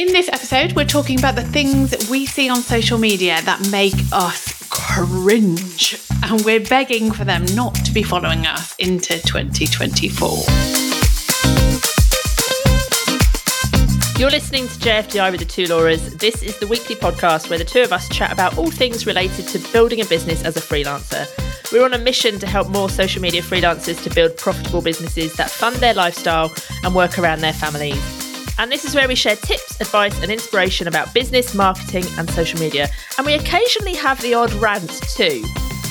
[0.00, 3.70] In this episode, we're talking about the things that we see on social media that
[3.70, 10.28] make us cringe, and we're begging for them not to be following us into 2024.
[14.18, 16.18] You're listening to JFDI with the two Lauras.
[16.18, 19.48] This is the weekly podcast where the two of us chat about all things related
[19.48, 21.28] to building a business as a freelancer.
[21.72, 25.50] We're on a mission to help more social media freelancers to build profitable businesses that
[25.50, 26.50] fund their lifestyle
[26.84, 28.19] and work around their families.
[28.60, 32.60] And this is where we share tips, advice, and inspiration about business, marketing, and social
[32.60, 32.90] media.
[33.16, 35.42] And we occasionally have the odd rant too.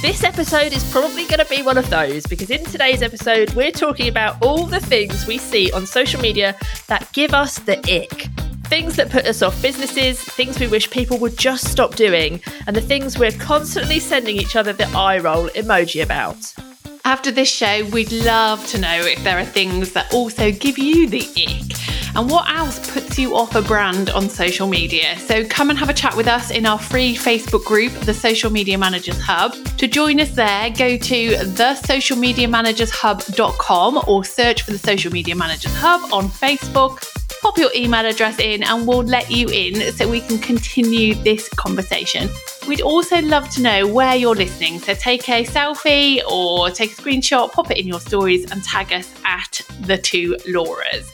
[0.04, 3.72] This episode is probably going to be one of those because in today's episode, we're
[3.72, 6.56] talking about all the things we see on social media
[6.86, 8.28] that give us the ick.
[8.68, 12.76] Things that put us off businesses, things we wish people would just stop doing, and
[12.76, 16.54] the things we're constantly sending each other the eye roll emoji about.
[17.10, 21.10] After this show, we'd love to know if there are things that also give you
[21.10, 21.76] the ick
[22.16, 25.18] and what else puts you off a brand on social media.
[25.18, 28.52] So come and have a chat with us in our free Facebook group, the Social
[28.52, 29.56] Media Managers Hub.
[29.80, 36.14] To join us there, go to thesocialmediamanagershub.com or search for the Social Media Managers Hub
[36.14, 37.19] on Facebook.
[37.42, 41.48] Pop your email address in and we'll let you in so we can continue this
[41.50, 42.30] conversation.
[42.68, 44.80] We'd also love to know where you're listening.
[44.80, 48.92] So take a selfie or take a screenshot, pop it in your stories, and tag
[48.92, 51.10] us at the two Lauras.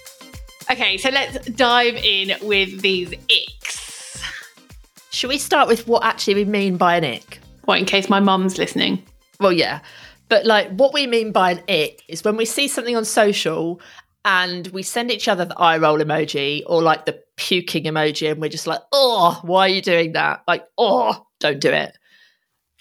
[0.72, 4.24] Okay, so let's dive in with these icks.
[5.12, 7.40] Should we start with what actually we mean by an ick?
[7.66, 9.04] What, in case my mum's listening?
[9.40, 9.82] Well, yeah.
[10.28, 13.80] But like what we mean by an ick is when we see something on social
[14.26, 18.42] and we send each other the eye roll emoji or like the puking emoji and
[18.42, 20.42] we're just like, oh, why are you doing that?
[20.48, 21.96] Like, oh, don't do it.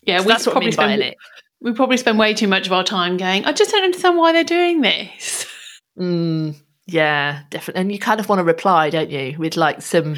[0.03, 1.14] Yeah, so that's what we mean spend, by.
[1.61, 4.33] We probably spend way too much of our time going, I just don't understand why
[4.33, 5.47] they're doing this.
[5.97, 6.56] Mm,
[6.89, 7.81] yeah, definitely.
[7.81, 10.17] And you kind of want to reply, don't you, with like some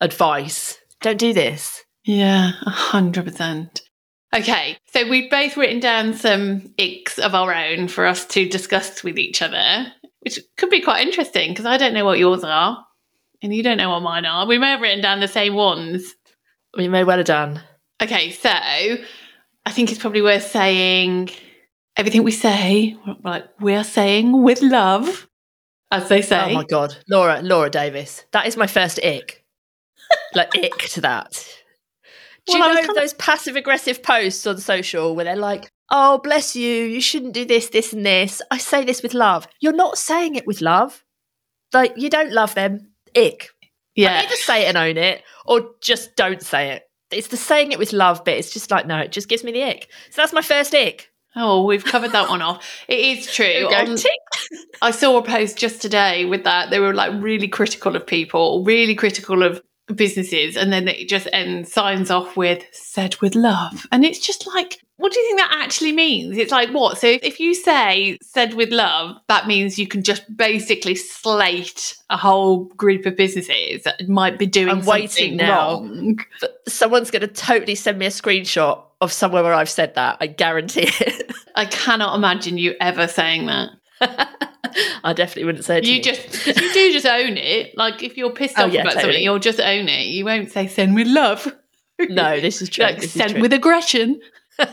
[0.00, 0.78] advice.
[1.02, 1.84] Don't do this.
[2.04, 3.82] Yeah, a hundred percent.
[4.34, 9.04] Okay, so we've both written down some icks of our own for us to discuss
[9.04, 9.92] with each other,
[10.24, 12.84] which could be quite interesting because I don't know what yours are,
[13.42, 14.46] and you don't know what mine are.
[14.46, 16.14] We may have written down the same ones.
[16.76, 17.62] We may well have done.
[18.02, 21.30] Okay, so I think it's probably worth saying
[21.96, 25.28] everything we say, like we're saying with love
[25.90, 26.52] as they say.
[26.52, 29.44] Oh my god, Laura, Laura Davis, that is my first ick.
[30.34, 31.46] like ick to that.
[32.46, 33.18] Do well, you know those of...
[33.18, 37.68] passive aggressive posts on social where they're like, "Oh, bless you, you shouldn't do this,
[37.68, 39.46] this, and this." I say this with love.
[39.60, 41.04] You're not saying it with love.
[41.72, 42.92] Like you don't love them.
[43.16, 43.50] Ick.
[43.94, 44.22] Yeah.
[44.22, 46.82] Either say it and own it, or just don't say it.
[47.10, 48.38] It's the saying it with love bit.
[48.38, 49.88] It's just like no, it just gives me the ick.
[50.10, 51.10] So that's my first ick.
[51.36, 52.64] Oh, we've covered that one off.
[52.86, 53.66] It is true.
[53.66, 53.96] On,
[54.82, 56.70] I saw a post just today with that.
[56.70, 59.60] They were like really critical of people, really critical of
[59.94, 63.86] businesses, and then it just ends signs off with said with love.
[63.92, 66.38] And it's just like, what do you think that actually means?
[66.38, 66.98] It's like what?
[66.98, 72.16] So if you say said with love, that means you can just basically slate a
[72.16, 75.80] whole group of businesses that might be doing I'm waiting now.
[75.80, 76.18] Wrong.
[76.68, 80.18] Someone's going to totally send me a screenshot of somewhere where I've said that.
[80.20, 81.32] I guarantee it.
[81.54, 83.70] I cannot imagine you ever saying that.
[85.02, 85.86] I definitely wouldn't say it.
[85.86, 87.76] you, just you do just own it.
[87.76, 89.12] Like if you're pissed oh, off yeah, about totally.
[89.12, 90.06] something, you'll just own it.
[90.06, 91.52] You won't say send with love.
[91.98, 92.84] No, this is true.
[92.84, 94.20] like this send with aggression.
[94.58, 94.68] okay,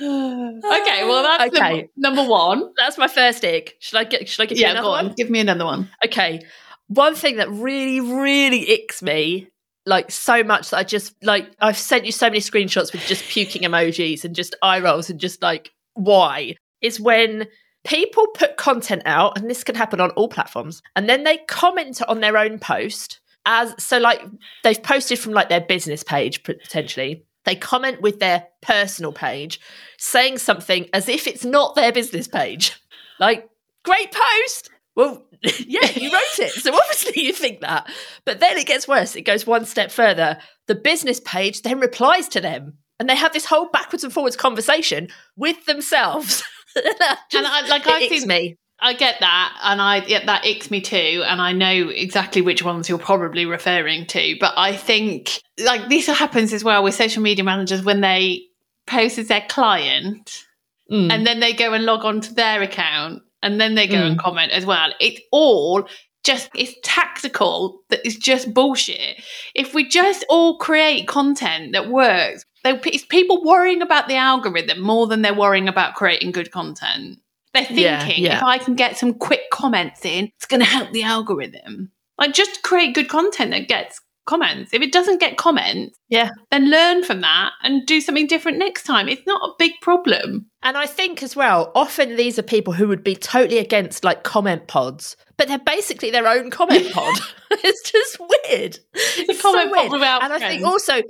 [0.00, 1.88] well that's okay.
[1.96, 2.72] number one.
[2.76, 3.74] That's my first egg.
[3.80, 4.28] Should I get?
[4.28, 4.58] Should I get?
[4.58, 5.06] Yeah, go on.
[5.06, 5.14] One?
[5.16, 5.90] Give me another one.
[6.04, 6.42] Okay,
[6.88, 9.48] one thing that really, really icks me
[9.88, 13.24] like so much that I just like I've sent you so many screenshots with just
[13.28, 17.46] puking emojis and just eye rolls and just like why is when
[17.84, 22.00] people put content out and this can happen on all platforms and then they comment
[22.08, 24.20] on their own post as so like
[24.64, 29.60] they've posted from like their business page potentially they comment with their personal page
[29.96, 32.76] saying something as if it's not their business page
[33.20, 33.48] like
[33.84, 35.24] great post well,
[35.64, 36.50] yeah, you wrote it.
[36.50, 37.88] So obviously you think that.
[38.24, 39.14] But then it gets worse.
[39.14, 40.38] It goes one step further.
[40.66, 44.34] The business page then replies to them and they have this whole backwards and forwards
[44.34, 46.42] conversation with themselves.
[46.76, 48.56] and I, like I think me.
[48.80, 52.62] I get that, and I yeah, that icks me too, and I know exactly which
[52.62, 54.36] ones you're probably referring to.
[54.38, 58.42] But I think like this happens as well with social media managers when they
[58.86, 60.44] post as their client,
[60.90, 61.12] mm.
[61.12, 64.10] and then they go and log on to their account, and then they go mm.
[64.10, 64.92] and comment as well.
[65.00, 65.88] It's all
[66.24, 69.20] just it's tactical that is just bullshit.
[69.54, 72.44] If we just all create content that works,
[72.84, 77.18] it's people worrying about the algorithm more than they're worrying about creating good content.
[77.54, 78.36] They're thinking yeah, yeah.
[78.36, 81.90] if I can get some quick comments in, it's going to help the algorithm.
[82.18, 84.72] Like, just create good content that gets comments.
[84.72, 86.28] If it doesn't get comments, Yeah.
[86.50, 89.08] then learn from that and do something different next time.
[89.08, 90.46] It's not a big problem.
[90.62, 94.22] And I think as well, often these are people who would be totally against like
[94.24, 97.18] comment pods, but they're basically their own comment pod.
[97.50, 98.78] it's just weird.
[98.94, 99.92] It's, a comment pod weird.
[99.92, 101.00] without And I think also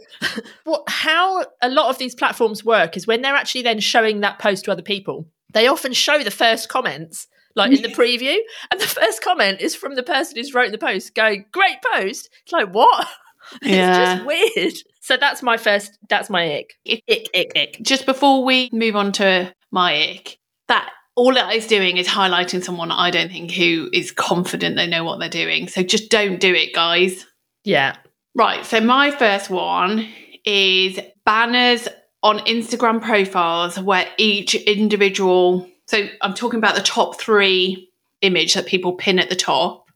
[0.64, 4.38] what how a lot of these platforms work is when they're actually then showing that
[4.38, 7.26] post to other people, they often show the first comments
[7.58, 8.36] like in the preview,
[8.70, 12.30] and the first comment is from the person who's wrote the post going, Great post.
[12.44, 13.06] It's like, what?
[13.62, 14.16] It's Yeah.
[14.16, 14.74] just weird.
[15.00, 16.74] So that's my first that's my ick.
[16.86, 17.02] Ick.
[17.10, 17.78] Ick, ick, ick.
[17.80, 20.36] Just before we move on to my ick,
[20.68, 24.86] that all that is doing is highlighting someone I don't think who is confident they
[24.86, 25.66] know what they're doing.
[25.66, 27.24] So just don't do it, guys.
[27.64, 27.96] Yeah.
[28.34, 28.66] Right.
[28.66, 30.06] So my first one
[30.44, 31.88] is banners
[32.22, 35.66] on Instagram profiles where each individual.
[35.88, 37.90] So I'm talking about the top three
[38.20, 39.86] image that people pin at the top,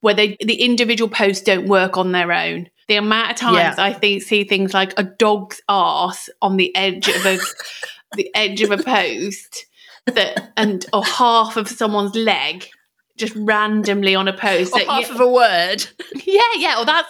[0.00, 2.70] where they the individual posts don't work on their own.
[2.88, 3.74] The amount of times Yeah.
[3.76, 7.38] I think see things like a dog's arse on the edge of a
[8.16, 9.66] the edge of a post
[10.06, 12.68] that and or half of someone's leg
[13.16, 15.86] just randomly on a post Or that half you- of a word.
[16.24, 16.76] yeah, yeah.
[16.76, 17.08] Well, that's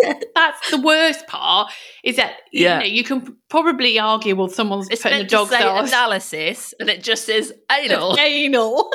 [0.34, 1.72] that's the worst part.
[2.04, 2.78] Is that you Yeah.
[2.80, 6.88] know you can probably argue well someone's It's putting a dog say sauce analysis, and
[6.88, 8.16] it just says anal.
[8.18, 8.90] anal.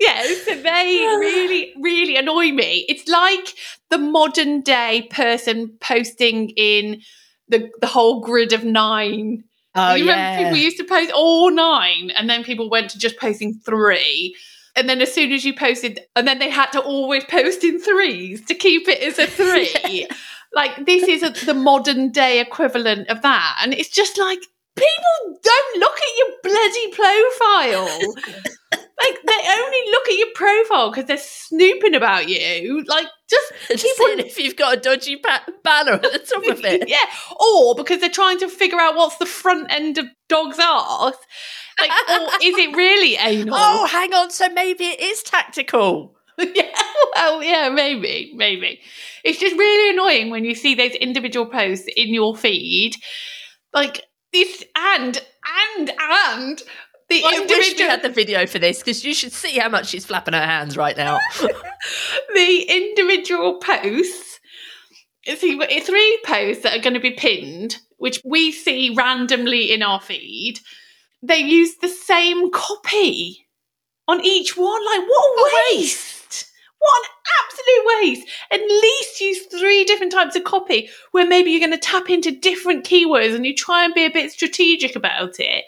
[0.00, 2.84] yeah, so they really, really annoy me.
[2.88, 3.54] It's like
[3.90, 7.00] the modern day person posting in
[7.48, 9.44] the the whole grid of nine.
[9.76, 13.18] Oh you remember people used to post all nine, and then people went to just
[13.18, 14.34] posting three.
[14.74, 17.78] And then as soon as you posted, and then they had to always post in
[17.78, 19.26] threes to keep it as a
[19.92, 20.06] three.
[20.54, 24.40] Like this is a, the modern day equivalent of that, and it's just like
[24.74, 28.14] people don't look at your bloody profile.
[29.48, 32.84] only look at your profile because they're snooping about you.
[32.86, 36.64] Like just Just keep on if you've got a dodgy banner at the top of
[36.64, 36.84] it.
[36.88, 37.04] yeah,
[37.38, 41.16] or because they're trying to figure out what's the front end of dog's arse.
[41.78, 43.54] Like, or is it really anal?
[43.56, 44.30] Oh, hang on.
[44.30, 46.16] So maybe it is tactical.
[46.38, 46.70] yeah,
[47.14, 48.80] well, yeah, maybe, maybe.
[49.24, 52.94] It's just really annoying when you see those individual posts in your feed,
[53.72, 54.02] like
[54.32, 55.20] this, and
[55.76, 56.62] and and
[57.08, 59.88] the I wish we had the video for this because you should see how much
[59.88, 61.18] she's flapping her hands right now.
[62.34, 64.40] the individual posts.
[65.24, 69.82] See, it's three posts that are going to be pinned, which we see randomly in
[69.82, 70.60] our feed.
[71.22, 73.46] They use the same copy
[74.08, 74.84] on each one.
[74.84, 76.52] Like, what a waste!
[76.78, 77.10] What an
[77.44, 78.28] absolute waste!
[78.50, 82.30] At least use three different types of copy where maybe you're going to tap into
[82.30, 85.64] different keywords and you try and be a bit strategic about it.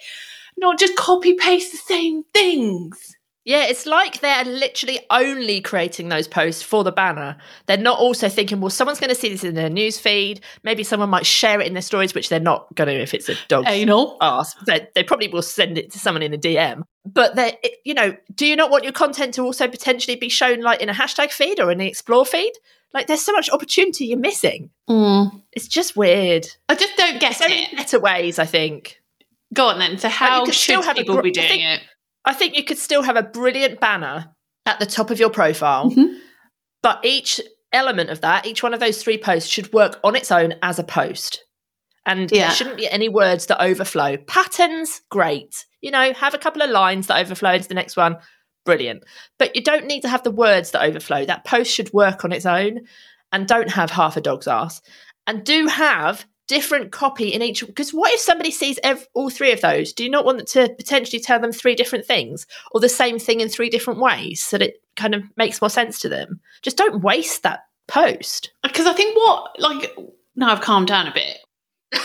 [0.59, 3.15] Not just copy paste the same things.
[3.45, 7.39] Yeah, it's like they're literally only creating those posts for the banner.
[7.65, 10.43] They're not also thinking, well, someone's going to see this in their news feed.
[10.65, 13.31] Maybe someone might share it in their stories, which they're not going to if it's
[13.31, 14.19] a dog Anal.
[14.21, 14.55] ass.
[14.67, 16.83] They, they probably will send it to someone in a DM.
[17.07, 20.61] But they, you know, do you not want your content to also potentially be shown
[20.61, 22.53] like in a hashtag feed or in the explore feed?
[22.93, 24.69] Like, there's so much opportunity you're missing.
[24.89, 25.25] Hmm.
[25.53, 26.47] It's just weird.
[26.69, 27.75] I just don't get So it.
[27.75, 29.01] better ways, I think.
[29.55, 29.99] Go on then.
[29.99, 31.83] So how could should have people gr- be I doing think- it?
[32.25, 34.35] I think you could still have a brilliant banner
[34.67, 36.19] at the top of your profile, Mhm.
[36.83, 37.41] but each
[37.73, 40.79] element of that, each one of those three posts should work on its own as
[40.79, 41.45] a post.
[42.05, 42.49] And Yeah.
[42.49, 44.17] there shouldn't be any words that overflow.
[44.27, 45.65] Patterns, great.
[45.81, 48.17] You know, have a couple of lines that overflow into the next one,
[48.65, 49.05] brilliant.
[49.39, 51.25] But you don't need to have the words that overflow.
[51.25, 52.81] That post should work on its own
[53.33, 54.81] and don't have half a dog's ass.
[55.27, 59.53] And do have different copy in each because what if somebody sees ev- all three
[59.53, 62.89] of those do you not want to potentially tell them three different things or the
[62.89, 66.09] same thing in three different ways so that it kind of makes more sense to
[66.09, 69.97] them just don't waste that post uh, Because I think what, like,
[70.37, 71.39] now I've calmed down a bit.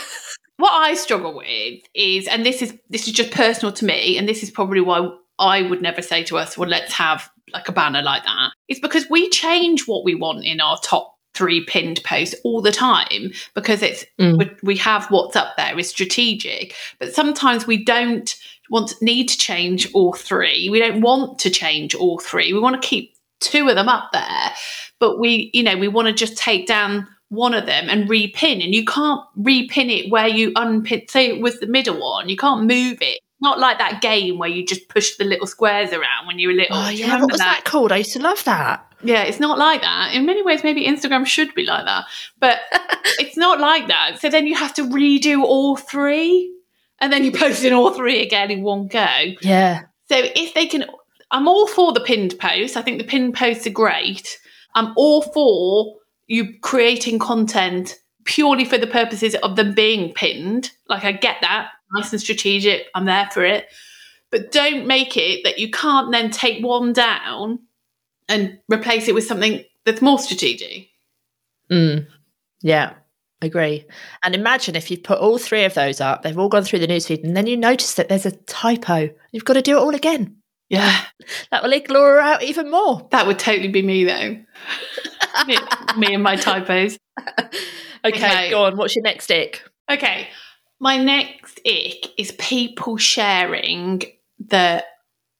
[0.56, 4.28] what I struggle with is, and this is this is just personal to me, and
[4.28, 5.08] this is probably why
[5.38, 8.80] I would never say to us, "Well, let's have like a banner like that." It's
[8.80, 13.32] because we change what we want in our top three pinned posts all the time
[13.54, 14.38] because it's Mm.
[14.38, 18.36] we, we have what's up there is strategic, but sometimes we don't
[18.70, 20.68] want need to change all three.
[20.70, 22.52] We don't want to change all three.
[22.52, 24.52] We want to keep two of them up there,
[25.00, 28.62] but we, you know, we want to just take down one of them and repin,
[28.62, 31.02] and you can't repin it where you unpin.
[31.08, 33.18] Say with the middle one, you can't move it.
[33.40, 36.54] Not like that game where you just push the little squares around when you were
[36.54, 36.76] little.
[36.76, 37.64] oh yeah what was that?
[37.64, 40.12] called i used to love that yeah, it's not like that.
[40.14, 42.04] In many ways, maybe Instagram should be like that,
[42.38, 42.60] but
[43.18, 44.20] it's not like that.
[44.20, 46.52] So then you have to redo all three,
[47.00, 49.06] and then you post in all three again in one go.
[49.40, 50.84] yeah So if they can,
[51.30, 52.76] I'm all for the pinned posts.
[52.76, 54.38] I think the pinned posts are great.
[54.74, 55.96] I'm all for
[56.26, 60.70] you creating content purely for the purposes of them being pinned.
[60.88, 62.86] Like I get that, nice and strategic.
[62.94, 63.66] I'm there for it.
[64.30, 67.60] But don't make it that you can't then take one down
[68.28, 70.88] and replace it with something that's more strategic.
[71.70, 72.06] Mm.
[72.62, 72.94] Yeah,
[73.42, 73.86] agree.
[74.22, 76.86] And imagine if you put all three of those up, they've all gone through the
[76.86, 79.10] newsfeed, and then you notice that there's a typo.
[79.32, 80.36] You've got to do it all again.
[80.68, 81.04] Yeah.
[81.50, 83.06] That will ignore out even more.
[83.10, 84.36] That would totally be me, though.
[85.46, 85.58] me,
[85.96, 86.98] me, and my typos.
[88.04, 88.76] Okay, okay, go on.
[88.76, 89.62] What's your next ick?
[89.90, 90.28] Okay.
[90.80, 94.02] My next ick is people sharing
[94.38, 94.84] the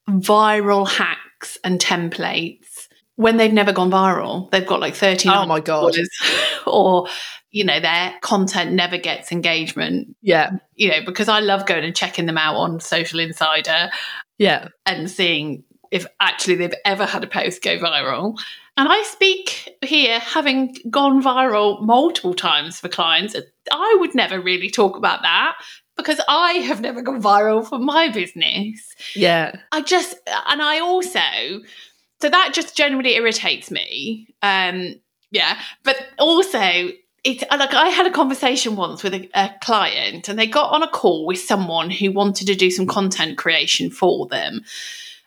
[0.09, 2.74] viral hacks and templates
[3.17, 4.51] when they've never gone viral.
[4.51, 5.95] They've got like 13 Oh my god.
[6.67, 7.09] Or
[7.51, 10.17] you know, their content never gets engagement.
[10.23, 10.51] Yeah.
[10.75, 13.91] You know, because I love going and checking them out on Social Insider.
[14.39, 14.69] Yeah.
[14.87, 18.37] And seeing if actually they've ever had a post go viral.
[18.77, 23.37] And I speak here having gone viral multiple times for clients.
[23.71, 25.55] I would never really talk about that
[25.97, 28.97] because I have never gone viral for my business.
[29.15, 29.55] Yeah.
[29.71, 30.17] I just,
[30.49, 31.21] and I also,
[32.21, 34.29] so that just generally irritates me.
[34.43, 35.59] Um, yeah.
[35.83, 36.91] But also,
[37.25, 40.83] it, like I had a conversation once with a, a, client, and they got on
[40.83, 44.63] a call with someone who wanted to do some content creation for them.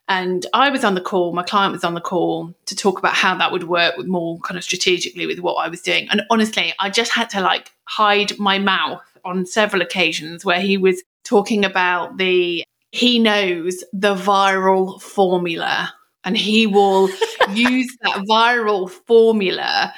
[0.10, 3.14] And I was on the call, my client was on the call to talk about
[3.14, 6.08] how that would work with more kind of strategically with what I was doing.
[6.10, 10.78] And honestly, I just had to like hide my mouth on several occasions where he
[10.78, 15.94] was talking about the he knows the viral formula
[16.28, 17.08] and he will
[17.54, 19.94] use that viral formula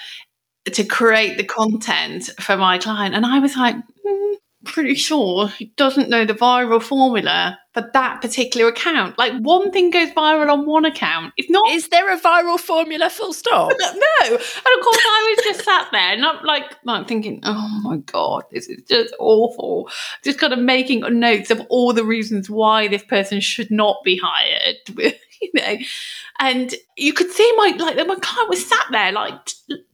[0.65, 3.15] to create the content for my client.
[3.15, 4.35] And I was like, mm,
[4.65, 9.17] pretty sure he doesn't know the viral formula for that particular account.
[9.17, 11.33] Like one thing goes viral on one account.
[11.37, 11.69] It's not.
[11.71, 13.71] Is there a viral formula full stop?
[13.79, 14.25] no.
[14.25, 17.97] And of course, I was just sat there and I'm like, like thinking, oh my
[17.97, 19.89] God, this is just awful.
[20.23, 24.19] Just kind of making notes of all the reasons why this person should not be
[24.21, 24.75] hired.
[25.41, 25.77] you know,
[26.39, 29.33] and you could see my like my client was sat there like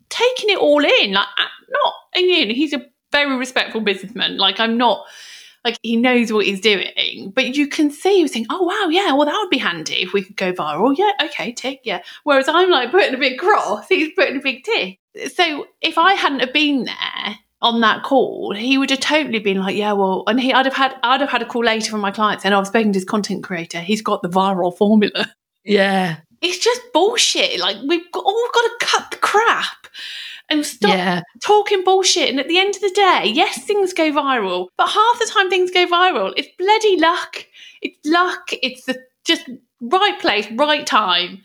[0.10, 1.14] taking it all in.
[1.14, 1.28] Like,
[1.70, 4.38] not, and you know, he's a very respectful businessman.
[4.38, 5.06] Like, I'm not,
[5.64, 7.32] like, he knows what he's doing.
[7.34, 10.04] But you can see he was saying, oh, wow, yeah, well, that would be handy
[10.04, 10.96] if we could go viral.
[10.98, 12.02] Yeah, okay, tick, yeah.
[12.24, 15.00] Whereas I'm like putting a big cross, he's putting a big tick.
[15.34, 19.60] So if I hadn't have been there, on that call, he would have totally been
[19.60, 22.02] like, "Yeah, well," and he, I'd have had, I'd have had a call later from
[22.02, 23.80] my clients, and I've spoken to his content creator.
[23.80, 25.34] He's got the viral formula.
[25.64, 27.60] Yeah, it's just bullshit.
[27.60, 29.88] Like we've got, all got to cut the crap
[30.50, 31.22] and stop yeah.
[31.44, 32.30] talking bullshit.
[32.30, 35.50] And at the end of the day, yes, things go viral, but half the time
[35.50, 36.34] things go viral.
[36.38, 37.46] It's bloody luck.
[37.82, 38.50] It's luck.
[38.52, 39.50] It's the just
[39.82, 41.42] right place, right time,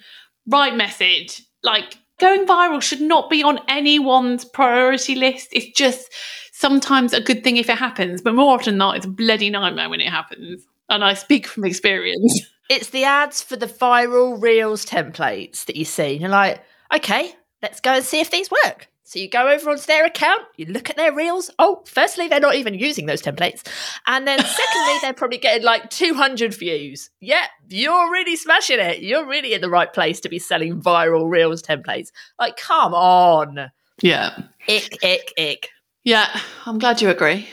[0.47, 1.43] right message.
[1.63, 5.49] Like going viral should not be on anyone's priority list.
[5.53, 6.13] It's just
[6.53, 9.51] sometimes a good thing if it happens, but more often than not, it's a bloody
[9.51, 10.65] nightmare when it happens.
[10.89, 12.47] And I speak from experience.
[12.71, 16.13] It's the ads for the viral reels templates that you see.
[16.13, 16.63] And you're like,
[16.95, 18.87] okay, let's go and see if these work.
[19.11, 21.51] So you go over onto their account, you look at their reels.
[21.59, 23.67] Oh, firstly, they're not even using those templates.
[24.07, 27.11] And then secondly, they're probably getting like 200 views.
[27.19, 29.03] Yeah, you're really smashing it.
[29.03, 32.11] You're really in the right place to be selling viral reels templates.
[32.39, 33.73] Like, come on.
[34.01, 34.43] Yeah.
[34.69, 35.71] Ick, ick, ick.
[36.05, 36.29] Yeah,
[36.65, 37.49] I'm glad you agree.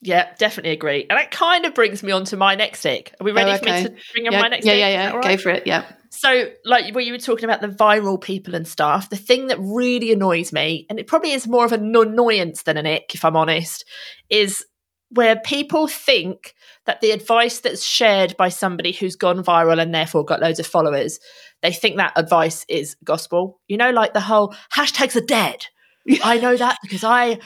[0.00, 1.06] Yeah, definitely agree.
[1.08, 3.14] And that kind of brings me on to my next ick.
[3.20, 3.84] Are we ready oh, okay.
[3.84, 4.78] for me to bring yeah, my next yeah, ick?
[4.80, 5.22] Yeah, yeah, yeah.
[5.22, 5.68] Go for it.
[5.68, 5.84] Yeah.
[6.16, 9.58] So, like what you were talking about the viral people and stuff, the thing that
[9.60, 13.24] really annoys me, and it probably is more of an annoyance than an ick, if
[13.24, 13.84] I'm honest,
[14.30, 14.64] is
[15.10, 16.54] where people think
[16.86, 20.66] that the advice that's shared by somebody who's gone viral and therefore got loads of
[20.66, 21.18] followers,
[21.62, 23.60] they think that advice is gospel.
[23.66, 25.66] You know, like the whole hashtags are dead.
[26.22, 27.40] I know that because I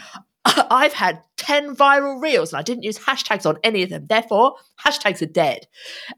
[0.70, 4.06] I've had 10 viral reels and I didn't use hashtags on any of them.
[4.06, 5.66] Therefore, hashtags are dead.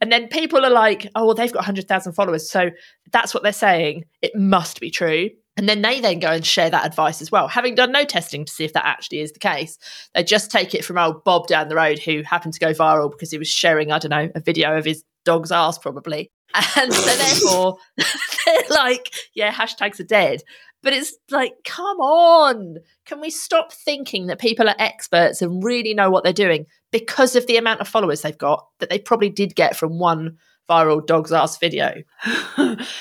[0.00, 2.50] And then people are like, oh, well, they've got 100,000 followers.
[2.50, 2.70] So
[3.12, 4.04] that's what they're saying.
[4.22, 5.30] It must be true.
[5.56, 8.44] And then they then go and share that advice as well, having done no testing
[8.44, 9.78] to see if that actually is the case.
[10.14, 13.10] They just take it from old Bob down the road who happened to go viral
[13.10, 16.30] because he was sharing, I don't know, a video of his dog's ass probably.
[16.76, 20.42] And so therefore, they're like, yeah, hashtags are dead.
[20.82, 22.76] But it's like, come on.
[23.04, 27.36] Can we stop thinking that people are experts and really know what they're doing because
[27.36, 31.04] of the amount of followers they've got that they probably did get from one viral
[31.04, 32.02] dog's ass video?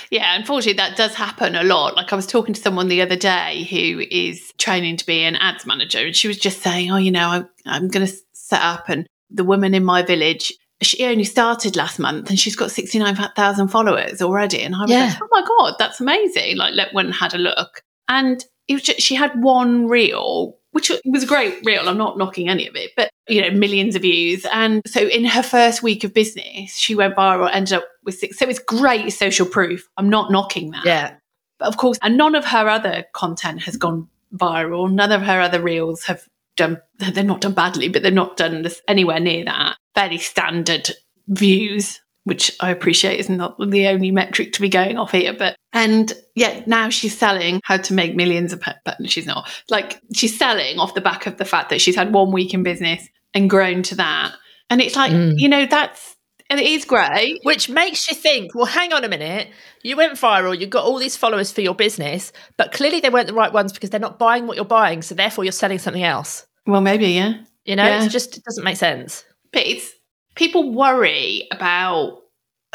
[0.09, 1.95] yeah, unfortunately, that does happen a lot.
[1.95, 5.35] Like, I was talking to someone the other day who is training to be an
[5.35, 8.61] ads manager, and she was just saying, Oh, you know, I'm, I'm going to set
[8.61, 12.71] up, and the woman in my village she only started last month and she's got
[12.71, 14.61] 69,000 followers already.
[14.61, 15.05] And I was Yeah.
[15.05, 16.57] like, oh my God, that's amazing.
[16.57, 17.81] Like, let went and had a look.
[18.07, 21.89] And it was just, she had one reel, which was a great reel.
[21.89, 24.45] I'm not knocking any of it, but, you know, millions of views.
[24.53, 28.37] And so in her first week of business, she went viral, ended up with six.
[28.39, 29.87] So it's great social proof.
[29.97, 30.85] I'm not knocking that.
[30.85, 31.15] Yeah.
[31.59, 34.89] But of course, and none of her other content has gone viral.
[34.89, 36.25] None of her other reels have
[36.59, 39.77] done, they're not done badly, but they're not done this anywhere near that.
[39.95, 40.89] Fairly standard
[41.27, 45.33] views, which I appreciate is not the only metric to be going off here.
[45.33, 49.49] But, and yet now she's selling how to make millions of, pe- but she's not.
[49.69, 52.63] Like, she's selling off the back of the fact that she's had one week in
[52.63, 54.33] business and grown to that.
[54.69, 55.35] And it's like, Mm.
[55.37, 56.15] you know, that's,
[56.49, 57.39] and it is great.
[57.43, 59.49] Which makes you think, well, hang on a minute.
[59.83, 63.27] You went viral, you got all these followers for your business, but clearly they weren't
[63.27, 65.01] the right ones because they're not buying what you're buying.
[65.03, 66.45] So therefore you're selling something else.
[66.65, 67.33] Well, maybe, yeah.
[67.65, 68.03] You know, Yeah.
[68.05, 69.23] it just it doesn't make sense.
[69.51, 69.91] but it's
[70.35, 72.21] people worry about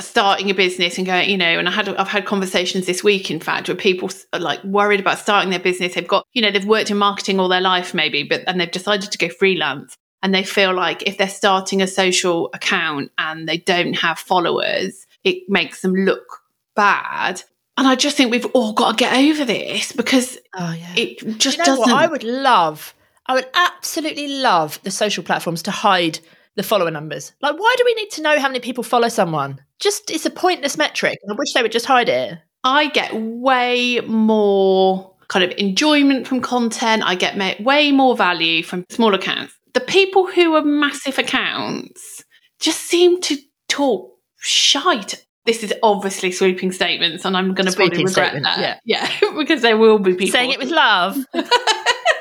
[0.00, 3.30] starting a business and going you know and i had i've had conversations this week
[3.30, 6.50] in fact where people are like worried about starting their business they've got you know
[6.50, 9.96] they've worked in marketing all their life maybe but and they've decided to go freelance
[10.20, 15.06] and they feel like if they're starting a social account and they don't have followers
[15.22, 16.40] it makes them look
[16.74, 17.40] bad
[17.76, 20.92] and i just think we've all got to get over this because Oh yeah.
[20.96, 22.02] it just you know doesn't what?
[22.02, 22.94] I would love,
[23.26, 26.18] I would absolutely love the social platforms to hide
[26.56, 27.32] the follower numbers.
[27.40, 29.60] Like, why do we need to know how many people follow someone?
[29.80, 31.18] Just it's a pointless metric.
[31.28, 32.38] I wish they would just hide it.
[32.62, 37.02] I get way more kind of enjoyment from content.
[37.04, 39.54] I get way more value from small accounts.
[39.74, 42.24] The people who are massive accounts
[42.60, 43.36] just seem to
[43.68, 45.26] talk shite.
[45.44, 48.80] This is obviously sweeping statements, and I'm going to probably regret that.
[48.84, 51.18] Yeah, because there will be people Saying it with love.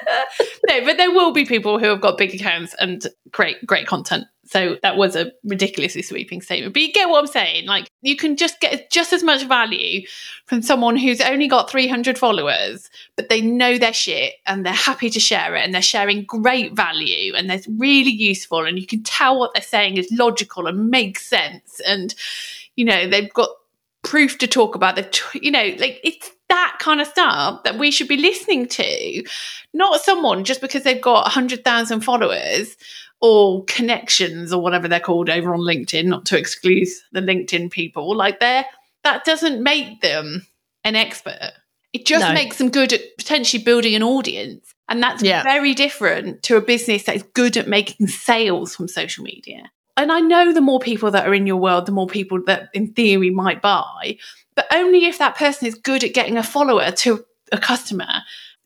[0.67, 4.25] no, but there will be people who have got big accounts and great, great content.
[4.45, 6.74] So that was a ridiculously sweeping statement.
[6.74, 7.65] But you get what I'm saying.
[7.65, 10.05] Like you can just get just as much value
[10.45, 15.09] from someone who's only got 300 followers, but they know their shit and they're happy
[15.09, 19.01] to share it and they're sharing great value and they're really useful and you can
[19.01, 22.13] tell what they're saying is logical and makes sense and
[22.75, 23.50] you know they've got
[24.03, 24.96] proof to talk about.
[24.98, 28.68] They've t- you know like it's that kind of stuff that we should be listening
[28.68, 29.24] to
[29.74, 32.75] not someone just because they've got 100,000 followers
[33.22, 38.16] or connections or whatever they're called over on LinkedIn, not to exclude the LinkedIn people.
[38.16, 38.66] Like they're
[39.03, 40.46] that doesn't make them
[40.84, 41.51] an expert.
[41.94, 42.34] It just No.
[42.34, 44.74] makes them good at potentially building an audience.
[44.90, 45.44] And that's Yeah.
[45.44, 49.72] very different to a business that is good at making sales from social media.
[49.96, 52.70] And I know the more people that are in your world, the more people that
[52.74, 54.18] in theory might buy,
[54.55, 58.07] but only if that person is good at getting a follower to a customer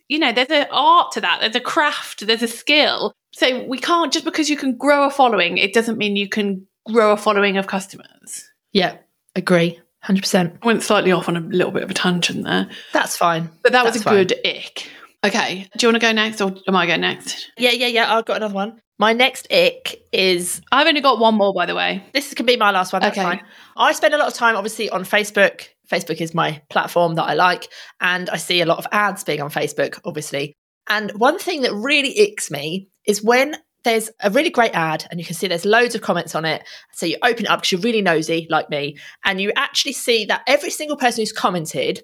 [0.09, 3.11] you know, there's an art to that, there's a craft, there's a skill.
[3.33, 6.65] So we can't just because you can grow a following, it doesn't mean you can
[6.89, 8.49] grow a following of customers.
[8.71, 8.95] yeah,
[9.35, 9.81] agree.
[10.05, 10.59] 100%.
[10.61, 13.49] I went slightly off on a little bit of a tangent there, That's fine.
[13.63, 14.13] but that was a fine.
[14.15, 14.87] good ick.
[15.25, 17.51] Okay, do you want to go next or am I going next?
[17.57, 18.15] Yeah, yeah, yeah.
[18.15, 18.79] I've got another one.
[18.99, 22.01] My next ick is I've only got one more, by the way.
[22.13, 23.01] this can be my last one.
[23.01, 23.25] That's Okay.
[23.27, 23.41] fine.
[23.75, 25.67] I spend a lot of time, obviously, on Facebook.
[25.91, 27.69] Facebook is my platform that I like,
[28.01, 30.53] and I see a lot of ads being on Facebook, obviously.
[30.89, 35.19] And one thing that really icks me is when there's a really great ad and
[35.19, 36.63] you can see there's loads of comments on it.
[36.93, 40.25] So you open it up because you're really nosy, like me, and you actually see
[40.25, 42.03] that every single person who's commented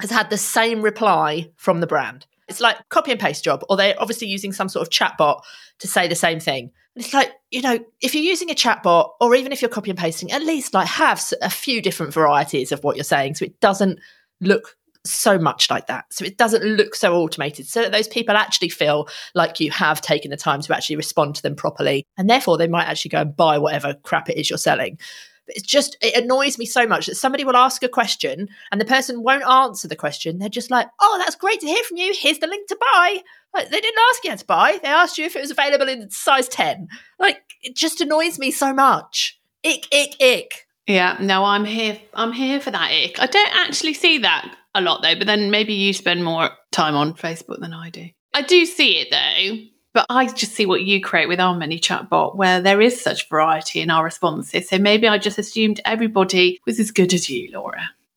[0.00, 2.26] has had the same reply from the brand.
[2.52, 5.40] It's like copy and paste job, or they're obviously using some sort of chatbot
[5.80, 6.70] to say the same thing.
[6.94, 9.98] It's like, you know, if you're using a chatbot, or even if you're copy and
[9.98, 13.58] pasting, at least like have a few different varieties of what you're saying so it
[13.60, 13.98] doesn't
[14.42, 16.04] look so much like that.
[16.10, 20.00] So it doesn't look so automated, so that those people actually feel like you have
[20.00, 22.04] taken the time to actually respond to them properly.
[22.18, 24.98] And therefore, they might actually go and buy whatever crap it is you're selling.
[25.48, 28.84] It's just, it annoys me so much that somebody will ask a question and the
[28.84, 30.38] person won't answer the question.
[30.38, 32.14] They're just like, oh, that's great to hear from you.
[32.16, 33.18] Here's the link to buy.
[33.54, 34.78] Like, they didn't ask you how to buy.
[34.82, 36.88] They asked you if it was available in size 10.
[37.18, 39.38] Like, it just annoys me so much.
[39.64, 40.66] Ick, ick, ick.
[40.86, 42.00] Yeah, no, I'm here.
[42.14, 43.20] I'm here for that ick.
[43.20, 46.94] I don't actually see that a lot though, but then maybe you spend more time
[46.94, 48.08] on Facebook than I do.
[48.34, 51.78] I do see it though, but I just see what you create with our mini
[51.78, 54.68] chatbot, where there is such variety in our responses.
[54.68, 57.90] So maybe I just assumed everybody was as good as you, Laura.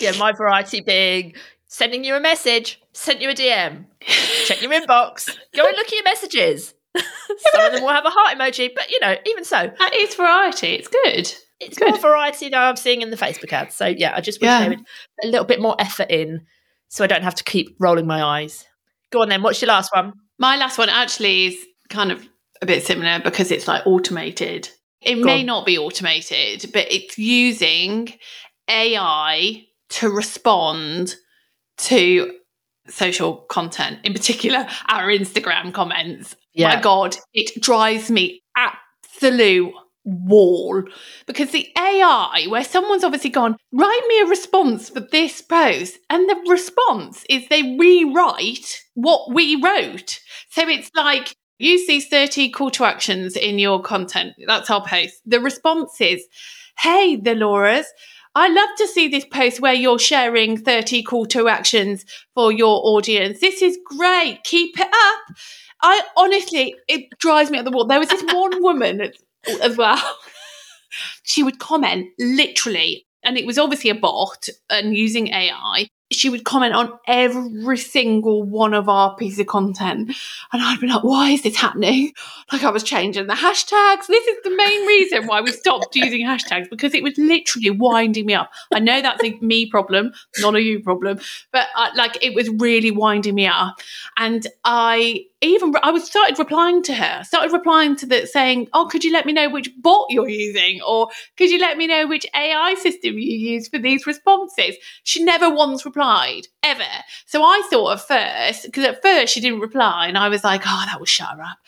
[0.00, 1.34] yeah, my variety being
[1.66, 5.92] sending you a message, sent you a DM, check your inbox, go and look at
[5.92, 6.74] your messages.
[6.96, 10.14] Some of them will have a heart emoji, but you know, even so, That is
[10.14, 10.68] variety.
[10.74, 11.32] It's good.
[11.60, 11.90] it's Good.
[11.90, 13.74] more variety than I'm seeing in the Facebook ads.
[13.74, 14.60] So yeah, I just wish Yeah.
[14.62, 16.46] they would put a little bit more effort in
[16.88, 18.64] so I don't have to keep rolling my eyes.
[19.10, 20.12] Go on then, what's your last one?
[20.38, 22.26] My last one actually is kind of
[22.60, 24.68] a bit similar because it's like automated.
[25.00, 25.46] It Go may on.
[25.46, 28.12] not be automated, but it's using
[28.68, 31.14] AI to respond
[31.78, 32.34] to
[32.88, 36.36] social content, in particular our Instagram comments.
[36.54, 36.74] Yeah.
[36.74, 39.72] My God, it drives me absolute
[40.08, 40.82] wall
[41.26, 46.28] because the AI, where someone's obviously gone, write me a response for this post, and
[46.28, 50.20] the response is they rewrite what we wrote.
[50.50, 54.34] So it's like, use these 30 call to actions in your content.
[54.46, 55.20] That's our post.
[55.26, 56.26] The response is,
[56.78, 57.86] hey, the Lauras.
[58.34, 62.80] I love to see this post where you're sharing 30 call to actions for your
[62.84, 63.40] audience.
[63.40, 64.44] This is great.
[64.44, 65.36] Keep it up.
[65.82, 67.86] I honestly, it drives me up the wall.
[67.86, 69.10] There was this one woman
[69.48, 70.16] as- well.
[71.22, 75.88] she would comment literally, and it was obviously a bot and using AI.
[76.10, 80.16] She would comment on every single one of our pieces of content.
[80.52, 82.14] And I'd be like, why is this happening?
[82.50, 84.06] Like I was changing the hashtags.
[84.06, 88.24] This is the main reason why we stopped using hashtags because it was literally winding
[88.24, 88.50] me up.
[88.72, 91.20] I know that's a me problem, not a you problem,
[91.52, 93.76] but uh, like it was really winding me up.
[94.16, 98.86] And I even I was started replying to her, started replying to that saying, "Oh,
[98.86, 102.08] could you let me know which bot you're using, or could you let me know
[102.08, 105.97] which AI system you use for these responses?" She never once replied
[106.62, 106.82] ever.
[107.26, 110.62] So I thought at first, because at first she didn't reply, and I was like,
[110.66, 111.58] "Oh, that will shut her up."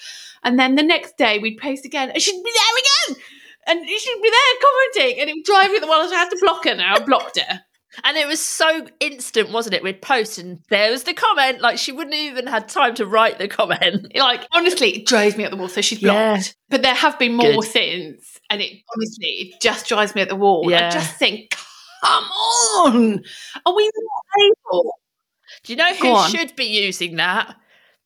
[0.42, 3.22] And then the next day we'd post again, and she'd be there again,
[3.66, 6.00] and she'd be there commenting, and it would drive me the well.
[6.10, 6.94] I had to block her now.
[6.96, 7.60] I blocked her.
[8.04, 9.82] And it was so instant, wasn't it?
[9.82, 11.60] We'd post and there was the comment.
[11.60, 14.12] Like she wouldn't even had time to write the comment.
[14.14, 15.68] Like honestly, it drives me up the wall.
[15.68, 16.34] So she's Yeah.
[16.34, 16.54] blocked.
[16.68, 17.64] But there have been more Good.
[17.64, 20.68] since, and it honestly it just drives me at the wall.
[20.68, 20.90] I Yeah.
[20.90, 21.50] just think,
[22.04, 23.24] come on,
[23.66, 23.90] are we
[24.36, 24.94] not able?
[25.64, 27.56] Do you know who should be using that?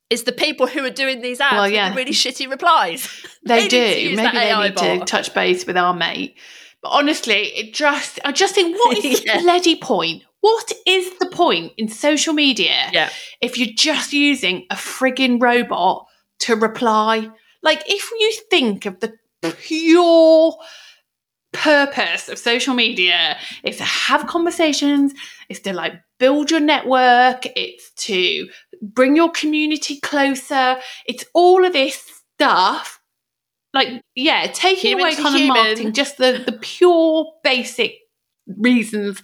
[0.09, 3.07] It's the people who are doing these ads Well, with the really shitty replies.
[3.45, 4.15] They, to do.
[4.15, 6.35] Maybe they AI need to touch base with our mate.
[6.81, 9.37] But honestly, it just I just think, what is Yeah.
[9.37, 10.23] the bloody point?
[10.41, 13.09] What is the point in social media Yeah.
[13.41, 16.05] if you're just using a frigging robot
[16.39, 17.29] to reply?
[17.63, 20.55] Like, if you think of the pure
[21.57, 25.13] purpose of social media is to have conversations,
[25.49, 28.47] it's to like build your network, it's to
[28.81, 33.01] bring your community closer, it's all of this stuff.
[33.73, 37.95] Like, yeah, taking Human away kind of marketing, just the, the pure basic
[38.47, 39.21] reasons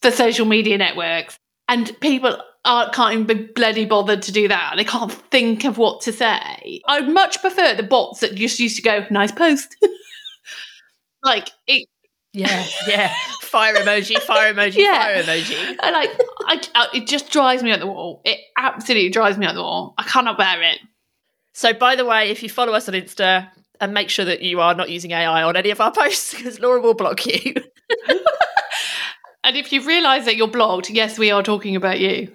[0.00, 1.38] for social media networks.
[1.68, 4.74] And people aren't can't even be bloody bothered to do that.
[4.76, 6.80] They can't think of what to say.
[6.86, 9.76] I'd much prefer the bots that just used to go, nice post.
[11.22, 11.88] like, it,
[12.32, 12.64] Yeah.
[12.86, 13.14] Yeah.
[13.42, 15.02] Fire emoji, fire emoji, Yeah.
[15.02, 15.76] fire emoji.
[15.80, 16.10] I like,
[16.46, 18.22] I, I, it just drives me at the wall.
[18.24, 19.94] It absolutely drives me at the wall.
[19.98, 20.78] I cannot bear it.
[21.54, 24.60] So, by the way, if you follow us on Insta and make sure that you
[24.60, 27.54] are not using AI on any of our posts, because Laura will block you.
[29.44, 32.32] And if you realise that you're blocked, yes, we are talking about you.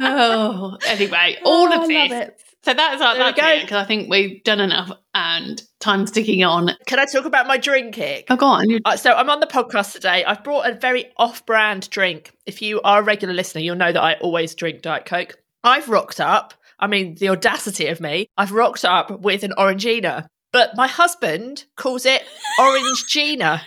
[0.00, 2.43] oh, anyway, all Oh, of I this.
[2.64, 3.60] So that's our There go.
[3.60, 6.70] because I think we've done enough and time's ticking on.
[6.86, 8.26] Can I talk about my drink kick?
[8.30, 8.66] Oh, go on.
[8.84, 10.24] Uh, so I'm on the podcast today.
[10.24, 12.32] I've brought a very off-brand drink.
[12.46, 15.36] If you are a regular listener, you'll know that I always drink Diet Coke.
[15.62, 16.54] I've rocked up.
[16.78, 18.26] I mean, the audacity of me.
[18.36, 22.22] I've rocked up with an Orangina, but my husband calls it
[22.58, 23.62] Orange Gina,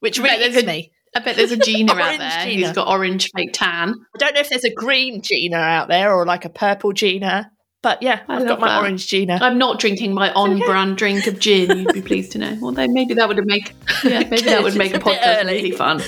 [0.00, 0.92] which really a- me.
[1.16, 2.66] I bet there's a Gina out there Gina.
[2.66, 3.94] who's got orange fake tan.
[4.14, 7.50] I don't know if there's a green Gina out there or like a purple Gina,
[7.82, 8.80] but yeah, I I've got my that.
[8.80, 9.38] Orange Gina.
[9.40, 11.78] I'm not drinking my on-brand drink of gin.
[11.78, 12.58] You'd be pleased to know.
[12.62, 15.44] Although maybe that would make yeah, maybe that would make a It's a bit podcast
[15.46, 16.02] really fun.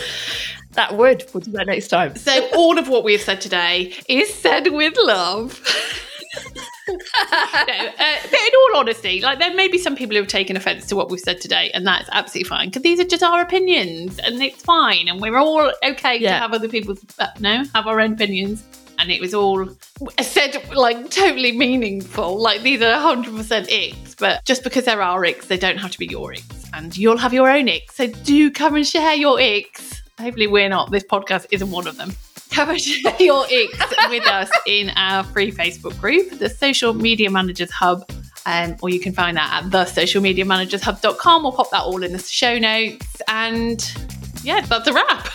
[0.72, 1.24] That would.
[1.32, 2.16] We'll do that next time.
[2.16, 5.62] So all of what we have said today is said with love.
[6.88, 10.56] no, uh, but in all honesty, like there may be some people who have taken
[10.56, 13.42] offence to what we've said today, and that's absolutely fine because these are just our
[13.42, 17.86] opinions, and it's fine, and we're all okay to have other people's uh, no have
[17.86, 18.64] our own opinions.
[19.02, 19.68] And it was all
[20.20, 22.40] said like totally meaningful.
[22.40, 26.06] Like these are 100% icks, but just because they're icks, they don't have to be
[26.06, 26.70] your icks.
[26.72, 27.96] And you'll have your own icks.
[27.96, 30.00] So do come and share your icks.
[30.20, 30.92] Hopefully, we're not.
[30.92, 32.12] This podcast isn't one of them.
[32.52, 37.28] Come and share your icks with us in our free Facebook group, the Social Media
[37.28, 38.08] Managers Hub.
[38.46, 41.42] Um, or you can find that at the social media socialmediamanagershub.com.
[41.42, 43.20] We'll pop that all in the show notes.
[43.26, 43.84] And
[44.44, 45.28] yeah, that's a wrap.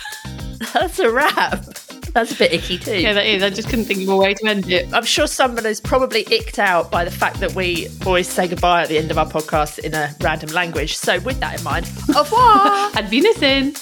[0.72, 1.64] That's a wrap.
[2.14, 3.00] That's a bit icky too.
[3.00, 3.42] Yeah, that is.
[3.42, 4.92] I just couldn't think of a way to end it.
[4.92, 8.82] I'm sure someone is probably icked out by the fact that we always say goodbye
[8.82, 10.96] at the end of our podcast in a random language.
[10.96, 12.90] So, with that in mind, au revoir.
[12.94, 13.74] Had been a sin.